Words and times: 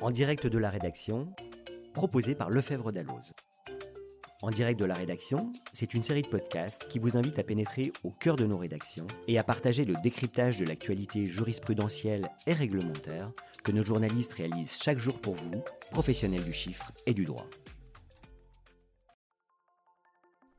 en 0.00 0.10
direct 0.10 0.46
de 0.46 0.58
la 0.58 0.70
rédaction, 0.70 1.28
proposé 1.92 2.34
par 2.34 2.50
Lefebvre 2.50 2.92
Dalloz. 2.92 3.32
En 4.42 4.50
direct 4.50 4.78
de 4.78 4.84
la 4.84 4.94
rédaction, 4.94 5.52
c'est 5.72 5.94
une 5.94 6.04
série 6.04 6.22
de 6.22 6.28
podcasts 6.28 6.86
qui 6.88 7.00
vous 7.00 7.16
invite 7.16 7.40
à 7.40 7.42
pénétrer 7.42 7.92
au 8.04 8.10
cœur 8.10 8.36
de 8.36 8.46
nos 8.46 8.56
rédactions 8.56 9.08
et 9.26 9.36
à 9.36 9.42
partager 9.42 9.84
le 9.84 9.96
décryptage 10.00 10.58
de 10.58 10.64
l'actualité 10.64 11.26
jurisprudentielle 11.26 12.30
et 12.46 12.52
réglementaire 12.52 13.32
que 13.64 13.72
nos 13.72 13.82
journalistes 13.82 14.34
réalisent 14.34 14.80
chaque 14.80 14.98
jour 14.98 15.20
pour 15.20 15.34
vous, 15.34 15.64
professionnels 15.90 16.44
du 16.44 16.52
chiffre 16.52 16.92
et 17.06 17.14
du 17.14 17.24
droit. 17.24 17.46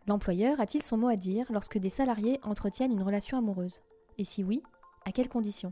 L'employeur 0.07 0.59
a-t-il 0.59 0.83
son 0.83 0.97
mot 0.97 1.07
à 1.07 1.15
dire 1.15 1.45
lorsque 1.49 1.77
des 1.77 1.89
salariés 1.89 2.39
entretiennent 2.43 2.91
une 2.91 3.03
relation 3.03 3.37
amoureuse? 3.37 3.81
Et 4.17 4.25
si 4.25 4.43
oui, 4.43 4.61
à 5.05 5.13
quelles 5.13 5.29
conditions? 5.29 5.71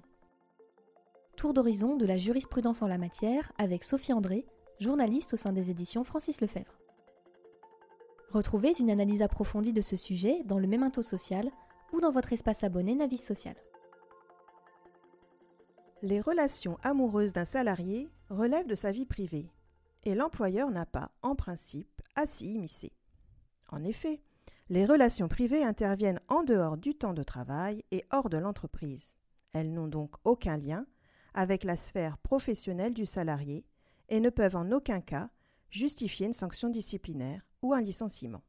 Tour 1.37 1.53
d'horizon 1.53 1.95
de 1.95 2.05
la 2.07 2.17
jurisprudence 2.17 2.81
en 2.81 2.87
la 2.87 2.97
matière 2.97 3.51
avec 3.59 3.83
Sophie 3.83 4.11
André, 4.11 4.47
journaliste 4.79 5.35
au 5.35 5.37
sein 5.37 5.51
des 5.51 5.69
éditions 5.69 6.03
Francis 6.03 6.41
Lefebvre. 6.41 6.79
Retrouvez 8.31 8.71
une 8.79 8.89
analyse 8.89 9.21
approfondie 9.21 9.71
de 9.71 9.83
ce 9.83 9.95
sujet 9.95 10.41
dans 10.45 10.57
le 10.57 10.65
Memento 10.65 11.03
Social 11.03 11.51
ou 11.93 12.01
dans 12.01 12.09
votre 12.09 12.33
espace 12.33 12.63
abonné 12.63 12.95
Navis 12.95 13.19
Social. 13.19 13.55
Les 16.01 16.21
relations 16.21 16.79
amoureuses 16.81 17.33
d'un 17.33 17.45
salarié 17.45 18.09
relèvent 18.31 18.65
de 18.65 18.73
sa 18.73 18.91
vie 18.91 19.05
privée 19.05 19.51
et 20.05 20.15
l'employeur 20.15 20.71
n'a 20.71 20.87
pas, 20.87 21.11
en 21.21 21.35
principe, 21.35 22.01
à 22.15 22.25
s'y 22.25 22.51
immiscer. 22.55 22.93
En 23.69 23.83
effet, 23.83 24.23
les 24.69 24.87
relations 24.87 25.27
privées 25.27 25.63
interviennent 25.63 26.21
en 26.29 26.41
dehors 26.41 26.77
du 26.77 26.95
temps 26.95 27.13
de 27.13 27.21
travail 27.21 27.83
et 27.91 28.05
hors 28.11 28.29
de 28.29 28.37
l'entreprise. 28.37 29.17
Elles 29.53 29.71
n'ont 29.71 29.87
donc 29.87 30.15
aucun 30.23 30.57
lien 30.57 30.87
avec 31.37 31.63
la 31.63 31.75
sphère 31.75 32.17
professionnelle 32.17 32.95
du 32.95 33.05
salarié 33.05 33.63
et 34.09 34.19
ne 34.19 34.31
peuvent 34.31 34.55
en 34.55 34.71
aucun 34.71 35.01
cas 35.01 35.29
justifier 35.69 36.25
une 36.25 36.33
sanction 36.33 36.67
disciplinaire 36.67 37.45
ou 37.61 37.75
un 37.75 37.81
licenciement. 37.81 38.41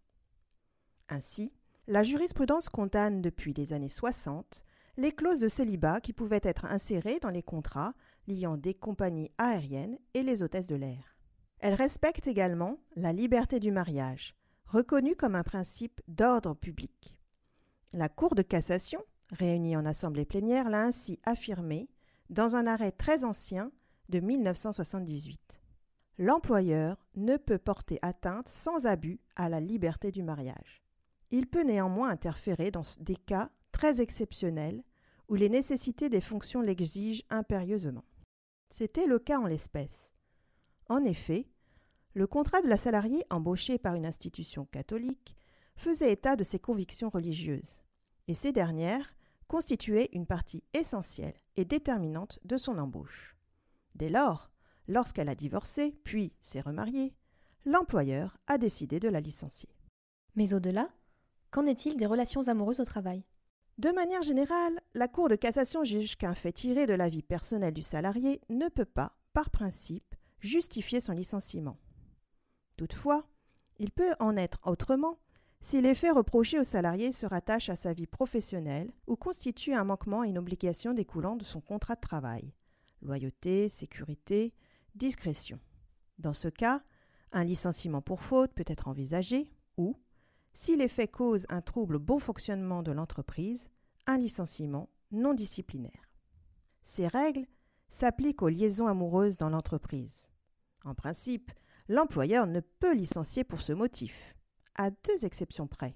Ainsi, 1.11 1.53
la 1.87 2.03
jurisprudence 2.03 2.71
condamne 2.71 3.21
depuis 3.21 3.53
les 3.53 3.75
années 3.75 3.91
60 3.91 4.65
les 4.97 5.13
clauses 5.13 5.41
de 5.41 5.49
célibat 5.49 6.01
qui 6.01 6.15
pouvaient 6.15 6.41
être 6.43 6.65
insérées 6.65 7.21
dans 7.21 7.29
les 7.29 7.43
contrats 7.43 7.93
liant 8.27 8.57
des 8.57 8.73
compagnies 8.73 9.31
aériennes 9.37 9.99
et 10.15 10.23
les 10.23 10.43
hôtesses 10.43 10.67
de 10.67 10.75
l'air. 10.75 11.19
Elle 11.59 11.75
respecte 11.75 12.27
également 12.27 12.79
la 12.97 13.13
liberté 13.13 13.61
du 13.61 13.71
mariage, 13.71 14.35
reconnue 14.65 15.15
comme 15.15 15.35
un 15.35 15.45
principe 15.45 16.01
d'ordre 16.09 16.55
public. 16.55 17.19
La 17.93 18.09
Cour 18.09 18.35
de 18.35 18.43
cassation, 18.43 19.05
réunie 19.31 19.77
en 19.77 19.85
assemblée 19.85 20.25
plénière, 20.25 20.71
l'a 20.71 20.85
ainsi 20.85 21.21
affirmé 21.25 21.91
dans 22.31 22.57
un 22.57 22.67
arrêt 22.67 22.93
très 22.93 23.25
ancien 23.25 23.71
de 24.09 24.21
1978. 24.21 25.61
L'employeur 26.19 27.07
ne 27.15 27.37
peut 27.37 27.59
porter 27.59 27.99
atteinte 28.03 28.49
sans 28.49 28.87
abus 28.87 29.21
à 29.37 29.49
la 29.49 29.61
liberté 29.61 30.11
du 30.11 30.23
mariage. 30.23 30.83
Il 31.31 31.47
peut 31.47 31.63
néanmoins 31.63 32.09
interférer 32.09 32.71
dans 32.71 32.83
des 33.01 33.17
cas 33.17 33.51
très 33.71 34.01
exceptionnels 34.01 34.83
où 35.29 35.35
les 35.35 35.49
nécessités 35.49 36.09
des 36.09 36.21
fonctions 36.21 36.63
l'exigent 36.63 37.23
impérieusement. 37.31 38.05
C'était 38.71 39.07
le 39.07 39.19
cas 39.19 39.39
en 39.39 39.47
l'espèce. 39.47 40.13
En 40.89 41.05
effet, 41.05 41.47
le 42.15 42.27
contrat 42.27 42.63
de 42.63 42.69
la 42.69 42.79
salariée 42.79 43.25
embauchée 43.31 43.79
par 43.79 43.95
une 43.95 44.07
institution 44.07 44.65
catholique 44.67 45.37
faisait 45.77 46.13
état 46.13 46.35
de 46.35 46.45
ses 46.45 46.59
convictions 46.59 47.11
religieuses, 47.11 47.83
et 48.27 48.35
ces 48.35 48.53
dernières 48.53 49.15
constituaient 49.49 50.11
une 50.13 50.27
partie 50.27 50.63
essentielle 50.75 51.35
et 51.57 51.65
déterminante 51.65 52.39
de 52.45 52.57
son 52.57 52.79
embauche. 52.79 53.37
Dès 53.95 54.11
lors, 54.11 54.51
lorsqu'elle 54.87 55.29
a 55.29 55.35
divorcé, 55.35 55.99
puis 56.05 56.33
s'est 56.41 56.61
remariée, 56.61 57.15
l'employeur 57.65 58.39
a 58.47 58.59
décidé 58.59 59.01
de 59.01 59.09
la 59.09 59.21
licencier. 59.21 59.75
Mais 60.37 60.55
au-delà, 60.55 60.89
qu'en 61.51 61.67
est-il 61.67 61.97
des 61.97 62.07
relations 62.07 62.47
amoureuses 62.49 62.81
au 62.81 62.85
travail? 62.85 63.25
De 63.79 63.91
manière 63.91 64.23
générale, 64.23 64.81
la 64.95 65.09
Cour 65.09 65.29
de 65.29 65.37
cassation 65.37 65.85
juge 65.85 66.17
qu'un 66.17 66.35
fait 66.35 66.53
tiré 66.53 66.87
de 66.87 66.95
la 66.95 67.09
vie 67.09 67.23
personnelle 67.23 67.75
du 67.75 67.83
salarié 67.83 68.41
ne 68.49 68.69
peut 68.69 68.85
pas, 68.85 69.17
par 69.33 69.51
principe, 69.51 70.15
justifier 70.41 71.01
son 71.01 71.13
licenciement. 71.13 71.79
Toutefois, 72.77 73.27
il 73.79 73.91
peut 73.91 74.15
en 74.19 74.37
être 74.37 74.59
autrement 74.65 75.19
si 75.61 75.81
les 75.81 75.95
faits 75.95 76.15
reprochés 76.15 76.61
au 76.61 76.65
salarié 76.65 77.13
se 77.13 77.27
rattachent 77.27 77.71
à 77.71 77.77
sa 77.77 77.93
vie 77.93 78.07
professionnelle 78.07 78.93
ou 79.07 79.17
constituent 79.17 79.75
un 79.75 79.85
manquement 79.85 80.21
à 80.21 80.27
une 80.27 80.39
obligation 80.39 80.95
découlant 80.95 81.37
de 81.37 81.45
son 81.45 81.61
contrat 81.61 81.97
de 81.97 82.01
travail 82.01 82.53
loyauté, 83.03 83.69
sécurité, 83.69 84.55
discrétion. 84.95 85.61
Dans 86.19 86.33
ce 86.33 86.49
cas, 86.49 86.83
un 87.33 87.45
licenciement 87.45 88.03
pour 88.03 88.21
faute 88.21 88.53
peut 88.55 88.65
être 88.67 88.89
envisagé 88.89 89.53
ou, 89.77 89.97
si 90.53 90.77
les 90.77 90.89
faits 90.89 91.13
causent 91.13 91.47
un 91.49 91.61
trouble 91.61 91.97
au 91.97 92.01
bon 92.01 92.19
fonctionnement 92.19 92.83
de 92.83 92.93
l'entreprise, 92.93 93.69
un 94.07 94.19
licenciement 94.19 94.89
non 95.13 95.35
disciplinaire. 95.35 96.11
Ces 96.83 97.07
règles 97.07 97.47
s'appliquent 97.89 98.43
aux 98.43 98.49
liaisons 98.49 98.87
amoureuses 98.87 99.37
dans 99.37 99.51
l'entreprise. 99.51 100.29
En 100.85 100.95
principe, 100.95 101.53
l'employeur 101.89 102.47
ne 102.47 102.61
peut 102.61 102.95
licencier 102.95 103.45
pour 103.45 103.61
ce 103.61 103.73
motif, 103.73 104.35
à 104.79 104.91
deux 104.91 105.27
exceptions 105.27 105.67
près. 105.67 105.95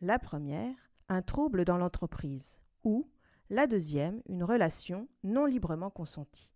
La 0.00 0.18
première, 0.18 0.74
un 1.08 1.22
trouble 1.22 1.64
dans 1.64 1.76
l'entreprise, 1.76 2.58
ou 2.82 3.08
la 3.50 3.68
deuxième, 3.68 4.22
une 4.26 4.42
relation 4.42 5.08
non 5.22 5.44
librement 5.44 5.90
consentie. 5.90 6.52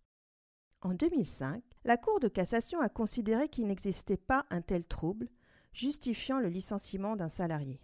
En 0.81 0.94
2005, 0.94 1.62
la 1.84 1.97
Cour 1.98 2.19
de 2.19 2.28
cassation 2.28 2.81
a 2.81 2.88
considéré 2.88 3.48
qu'il 3.48 3.66
n'existait 3.66 4.16
pas 4.16 4.47
un 4.50 4.62
tel 4.62 4.84
trouble 4.84 5.28
justifiant 5.72 6.41
le 6.41 6.48
licenciement 6.48 7.15
d'un 7.15 7.28
salarié. 7.28 7.81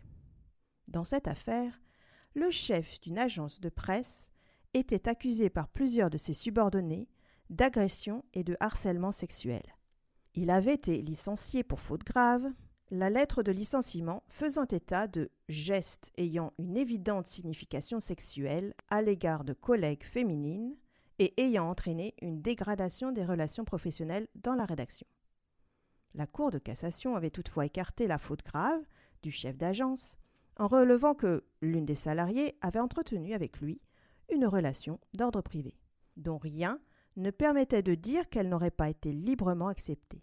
Dans 0.88 1.04
cette 1.04 1.28
affaire, 1.28 1.80
le 2.34 2.50
chef 2.50 3.00
d'une 3.00 3.18
agence 3.18 3.60
de 3.60 3.68
presse 3.68 4.32
était 4.74 5.08
accusé 5.08 5.50
par 5.50 5.68
plusieurs 5.68 6.10
de 6.10 6.18
ses 6.18 6.34
subordonnés 6.34 7.08
d'agression 7.50 8.24
et 8.34 8.42
de 8.42 8.56
harcèlement 8.60 9.12
sexuel. 9.12 9.62
Il 10.34 10.50
avait 10.50 10.74
été 10.74 11.00
licencié 11.02 11.62
pour 11.62 11.80
faute 11.80 12.04
grave, 12.04 12.46
la 12.90 13.10
lettre 13.10 13.42
de 13.42 13.52
licenciement 13.52 14.22
faisant 14.28 14.66
état 14.66 15.08
de 15.08 15.30
gestes 15.48 16.12
ayant 16.16 16.52
une 16.58 16.76
évidente 16.76 17.26
signification 17.26 17.98
sexuelle 18.00 18.74
à 18.88 19.02
l'égard 19.02 19.44
de 19.44 19.52
collègues 19.52 20.04
féminines 20.04 20.76
et 21.18 21.34
ayant 21.42 21.68
entraîné 21.68 22.14
une 22.20 22.42
dégradation 22.42 23.10
des 23.10 23.24
relations 23.24 23.64
professionnelles 23.64 24.28
dans 24.36 24.54
la 24.54 24.66
rédaction. 24.66 25.06
La 26.14 26.26
Cour 26.26 26.50
de 26.50 26.58
cassation 26.58 27.16
avait 27.16 27.30
toutefois 27.30 27.66
écarté 27.66 28.06
la 28.06 28.18
faute 28.18 28.44
grave 28.44 28.82
du 29.22 29.30
chef 29.30 29.56
d'agence 29.56 30.16
en 30.58 30.68
relevant 30.68 31.14
que 31.14 31.44
l'une 31.60 31.84
des 31.84 31.94
salariées 31.94 32.56
avait 32.60 32.80
entretenu 32.80 33.34
avec 33.34 33.60
lui 33.60 33.80
une 34.32 34.46
relation 34.46 35.00
d'ordre 35.12 35.42
privé, 35.42 35.74
dont 36.16 36.38
rien 36.38 36.80
ne 37.16 37.30
permettait 37.30 37.82
de 37.82 37.94
dire 37.94 38.28
qu'elle 38.28 38.48
n'aurait 38.48 38.70
pas 38.70 38.88
été 38.88 39.12
librement 39.12 39.68
acceptée. 39.68 40.22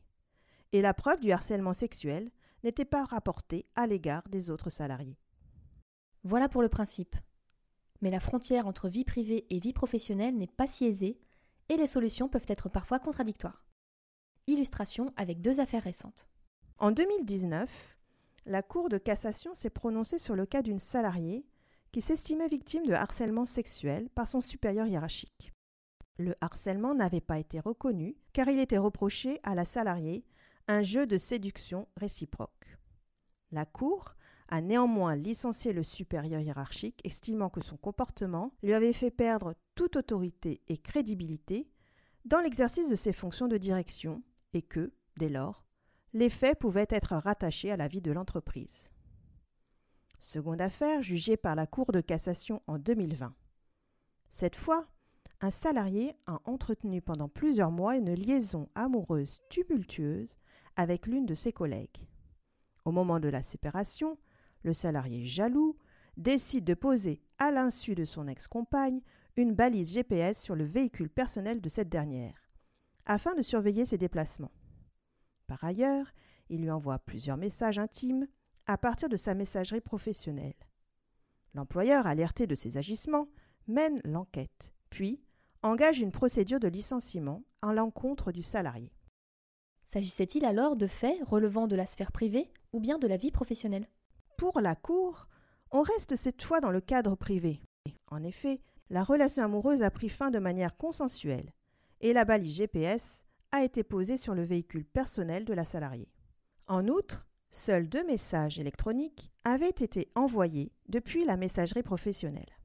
Et 0.72 0.81
la 0.81 0.94
preuve 0.94 1.19
du 1.19 1.31
harcèlement 1.31 1.73
sexuel 1.73 2.31
n'était 2.63 2.85
pas 2.85 3.03
rapportée 3.03 3.66
à 3.75 3.88
l'égard 3.88 4.24
des 4.29 4.50
autres 4.50 4.69
salariés. 4.69 5.18
Voilà 6.24 6.47
pour 6.47 6.62
le 6.62 6.69
principe. 6.69 7.16
Mais 8.01 8.09
la 8.09 8.19
frontière 8.19 8.68
entre 8.68 8.90
vie 8.90 9.06
privée 9.06 9.46
et 9.50 9.59
vie 9.59 9.74
professionnelle 9.74 10.38
n'est 10.38 10.47
pas 10.47 10.68
si 10.68 10.85
aisée 10.85 11.19
et 11.69 11.78
les 11.78 11.88
solutions 11.88 12.29
peuvent 12.29 12.41
être 12.47 12.69
parfois 12.69 13.00
contradictoires. 13.00 13.66
Illustration 14.47 15.13
avec 15.16 15.41
deux 15.41 15.59
affaires 15.59 15.84
récentes. 15.84 16.28
En 16.78 16.91
2019, 16.91 17.97
la 18.46 18.62
Cour 18.62 18.90
de 18.90 18.97
cassation 18.97 19.53
s'est 19.53 19.69
prononcée 19.69 20.19
sur 20.19 20.35
le 20.35 20.46
cas 20.46 20.62
d'une 20.62 20.79
salariée 20.79 21.46
qui 21.91 22.02
s'estimait 22.02 22.50
victime 22.50 22.85
de 22.85 22.94
harcèlement 22.94 23.46
sexuel 23.46 24.09
par 24.09 24.28
son 24.28 24.41
supérieur 24.41 24.88
hiérarchique. 24.88 25.53
Le 26.18 26.35
harcèlement 26.41 26.94
n'avait 26.94 27.22
pas 27.22 27.40
été 27.40 27.59
reconnu 27.59 28.16
car 28.34 28.49
il 28.49 28.59
était 28.59 28.78
reproché 28.78 29.40
à 29.43 29.55
la 29.55 29.66
salariée 29.66 30.26
un 30.68 30.84
jeu 30.84 31.06
de 31.06 31.18
séduction 31.18 31.88
réciproque. 31.98 32.78
La 33.52 33.66
Cour 33.66 34.16
a 34.50 34.62
néanmoins 34.62 35.16
licencié 35.16 35.74
le 35.74 35.84
supérieur 35.84 36.40
hiérarchique, 36.40 37.02
estimant 37.06 37.50
que 37.50 37.62
son 37.62 37.78
comportement 37.78 38.54
lui 38.62 38.74
avait 38.74 38.94
fait 38.94 39.12
perdre 39.12 39.56
toute 39.76 39.96
autorité 39.96 40.62
et 40.68 40.78
crédibilité 40.78 41.70
dans 42.26 42.40
l'exercice 42.40 42.90
de 42.90 42.96
ses 42.96 43.14
fonctions 43.14 43.48
de 43.48 43.58
direction 43.58 44.24
et 44.54 44.62
que, 44.62 44.94
dès 45.18 45.30
lors, 45.30 45.66
les 46.14 46.30
faits 46.30 46.60
pouvaient 46.60 46.88
être 46.90 47.16
rattachés 47.16 47.72
à 47.72 47.78
la 47.78 47.88
vie 47.88 48.02
de 48.02 48.12
l'entreprise. 48.12 48.92
Seconde 50.20 50.62
affaire 50.62 51.02
jugée 51.02 51.36
par 51.36 51.56
la 51.56 51.68
Cour 51.68 51.92
de 51.92 52.00
cassation 52.00 52.62
en 52.68 52.78
2020. 52.78 53.36
Cette 54.30 54.56
fois, 54.56 54.88
un 55.43 55.51
salarié 55.51 56.16
a 56.25 56.40
entretenu 56.45 57.01
pendant 57.01 57.28
plusieurs 57.28 57.69
mois 57.69 57.97
une 57.97 58.13
liaison 58.13 58.69
amoureuse 58.75 59.41
tumultueuse 59.49 60.37
avec 60.78 61.05
l'une 61.05 61.25
de 61.25 61.35
ses 61.35 61.51
collègues. 61.51 62.07
Au 62.85 62.93
moment 62.93 63.19
de 63.19 63.28
la 63.28 63.43
séparation, 63.43 64.17
le 64.61 64.72
salarié 64.72 65.25
jaloux 65.25 65.75
décide 66.16 66.63
de 66.63 66.73
poser, 66.73 67.22
à 67.40 67.51
l'insu 67.51 67.93
de 67.93 68.05
son 68.05 68.29
ex-compagne, 68.29 69.01
une 69.35 69.53
balise 69.53 69.91
GPS 69.91 70.41
sur 70.41 70.55
le 70.55 70.63
véhicule 70.63 71.09
personnel 71.09 71.59
de 71.59 71.67
cette 71.67 71.90
dernière, 71.90 72.49
afin 73.05 73.35
de 73.35 73.41
surveiller 73.41 73.85
ses 73.85 73.97
déplacements. 73.97 74.53
Par 75.47 75.61
ailleurs, 75.66 76.09
il 76.47 76.61
lui 76.61 76.72
envoie 76.72 76.99
plusieurs 76.99 77.35
messages 77.35 77.79
intimes 77.79 78.28
à 78.66 78.78
partir 78.78 79.09
de 79.09 79.17
sa 79.17 79.34
messagerie 79.34 79.81
professionnelle. 79.81 80.55
L'employeur, 81.53 82.07
alerté 82.07 82.47
de 82.47 82.55
ces 82.55 82.78
agissements, 82.78 83.28
mène 83.67 83.99
l'enquête, 84.05 84.72
puis 84.90 85.19
engage 85.64 86.00
une 86.00 86.12
procédure 86.12 86.60
de 86.60 86.68
licenciement 86.68 87.44
à 87.62 87.74
l'encontre 87.74 88.32
du 88.32 88.44
salarié. 88.44 88.92
S'agissait-il 89.84 90.46
alors 90.46 90.76
de 90.76 90.88
faits 90.88 91.18
relevant 91.24 91.68
de 91.68 91.76
la 91.76 91.86
sphère 91.86 92.12
privée 92.12 92.52
ou 92.72 92.80
bien 92.80 93.00
de 93.00 93.08
la 93.08 93.18
vie 93.18 93.32
professionnelle? 93.32 93.88
Pour 94.38 94.62
la 94.62 94.76
Cour, 94.76 95.28
on 95.72 95.82
reste 95.82 96.16
cette 96.16 96.42
fois 96.42 96.62
dans 96.62 96.72
le 96.72 96.82
cadre 96.82 97.16
privé. 97.16 97.62
En 98.08 98.24
effet, 98.24 98.62
la 98.90 99.04
relation 99.04 99.44
amoureuse 99.44 99.82
a 99.82 99.92
pris 99.92 100.10
fin 100.10 100.32
de 100.32 100.40
manière 100.40 100.78
consensuelle 100.78 101.52
et 102.02 102.14
la 102.14 102.26
balise 102.26 102.56
GPS 102.56 103.26
a 103.52 103.64
été 103.64 103.84
posée 103.84 104.18
sur 104.18 104.36
le 104.36 104.44
véhicule 104.44 104.86
personnel 104.86 105.46
de 105.46 105.54
la 105.54 105.66
salariée. 105.66 106.12
En 106.68 106.88
outre, 106.88 107.26
seuls 107.50 107.88
deux 107.88 108.04
messages 108.06 108.60
électroniques 108.60 109.32
avaient 109.44 109.70
été 109.70 110.12
envoyés 110.16 110.72
depuis 110.90 111.24
la 111.24 111.38
messagerie 111.38 111.84
professionnelle. 111.84 112.58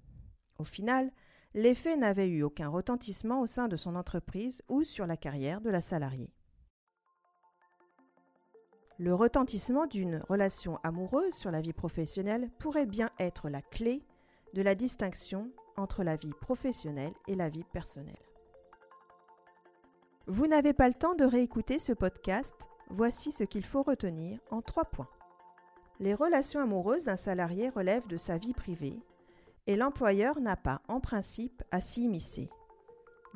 Au 0.59 0.65
final, 0.65 1.12
les 1.55 1.75
faits 1.75 1.99
n'avaient 1.99 2.29
eu 2.29 2.43
aucun 2.43 2.69
retentissement 2.69 3.41
au 3.41 3.47
sein 3.47 3.69
de 3.69 3.77
son 3.77 3.97
entreprise 3.97 4.62
ou 4.69 4.85
sur 4.85 5.06
la 5.06 5.17
carrière 5.17 5.61
de 5.61 5.71
la 5.71 5.81
salariée. 5.81 6.33
Le 8.99 9.15
retentissement 9.15 9.87
d'une 9.87 10.23
relation 10.29 10.79
amoureuse 10.83 11.35
sur 11.35 11.50
la 11.50 11.61
vie 11.61 11.73
professionnelle 11.73 12.50
pourrait 12.59 12.87
bien 12.87 13.11
être 13.19 13.49
la 13.49 13.62
clé 13.62 14.03
de 14.55 14.62
la 14.62 14.75
distinction 14.75 15.50
entre 15.77 16.03
la 16.03 16.17
vie 16.17 16.35
professionnelle 16.41 17.15
et 17.29 17.37
la 17.37 17.49
vie 17.49 17.65
personnelle. 17.65 18.17
Vous 20.27 20.47
n'avez 20.47 20.73
pas 20.73 20.89
le 20.89 20.95
temps 20.95 21.15
de 21.15 21.25
réécouter 21.25 21.79
ce 21.79 21.93
podcast, 21.93 22.69
voici 22.91 23.33
ce 23.33 23.45
qu'il 23.45 23.65
faut 23.65 23.83
retenir 23.83 24.41
en 24.50 24.62
trois 24.62 24.85
points. 24.85 25.09
Les 26.00 26.15
relations 26.15 26.61
amoureuses 26.61 27.05
d'un 27.05 27.17
salarié 27.17 27.71
relèvent 27.71 28.06
de 28.09 28.17
sa 28.17 28.37
vie 28.37 28.53
privée 28.53 29.00
et 29.69 29.76
l'employeur 29.76 30.41
n'a 30.41 30.56
pas, 30.56 30.81
en 30.88 30.99
principe, 30.99 31.62
à 31.70 31.82
s'y 31.82 32.05
immiscer. 32.05 32.49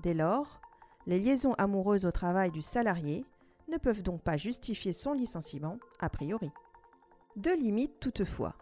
Dès 0.02 0.14
lors, 0.14 0.60
les 1.06 1.20
liaisons 1.20 1.52
amoureuses 1.58 2.06
au 2.06 2.10
travail 2.10 2.50
du 2.50 2.62
salarié 2.62 3.26
ne 3.68 3.76
peuvent 3.76 4.02
donc 4.02 4.22
pas 4.22 4.38
justifier 4.38 4.94
son 4.94 5.12
licenciement 5.12 5.78
a 6.00 6.08
priori. 6.08 6.50
Deux 7.36 7.54
limites 7.54 8.00
toutefois. 8.00 8.54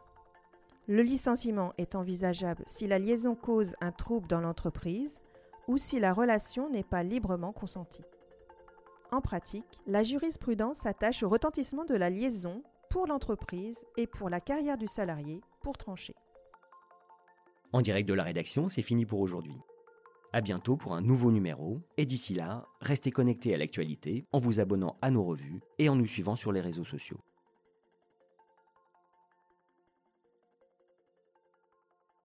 Le 0.88 1.02
licenciement 1.02 1.72
est 1.78 1.94
envisageable 1.94 2.64
si 2.66 2.88
la 2.88 2.98
liaison 2.98 3.36
cause 3.36 3.76
un 3.80 3.92
trouble 3.92 4.26
dans 4.26 4.40
l'entreprise 4.40 5.20
ou 5.68 5.78
si 5.78 6.00
la 6.00 6.12
relation 6.12 6.68
n'est 6.70 6.82
pas 6.82 7.04
librement 7.04 7.52
consentie. 7.52 8.04
En 9.12 9.20
pratique, 9.20 9.80
la 9.86 10.02
jurisprudence 10.02 10.78
s'attache 10.78 11.22
au 11.22 11.28
retentissement 11.28 11.84
de 11.84 11.94
la 11.94 12.10
liaison 12.10 12.64
pour 12.88 13.06
l'entreprise 13.06 13.86
et 13.96 14.08
pour 14.08 14.28
la 14.28 14.40
carrière 14.40 14.76
du 14.76 14.88
salarié 14.88 15.40
pour 15.62 15.78
trancher. 15.78 16.16
En 17.72 17.82
direct 17.82 18.08
de 18.08 18.14
la 18.14 18.24
rédaction, 18.24 18.68
c'est 18.68 18.82
fini 18.82 19.06
pour 19.06 19.20
aujourd'hui. 19.20 19.54
À 20.32 20.40
bientôt 20.40 20.76
pour 20.76 20.94
un 20.94 21.00
nouveau 21.00 21.30
numéro, 21.30 21.80
et 21.96 22.04
d'ici 22.04 22.34
là, 22.34 22.66
restez 22.80 23.12
connectés 23.12 23.54
à 23.54 23.58
l'actualité 23.58 24.26
en 24.32 24.38
vous 24.38 24.58
abonnant 24.58 24.96
à 25.02 25.10
nos 25.10 25.22
revues 25.22 25.60
et 25.78 25.88
en 25.88 25.94
nous 25.94 26.06
suivant 26.06 26.34
sur 26.34 26.50
les 26.50 26.60
réseaux 26.60 26.84
sociaux. 26.84 27.20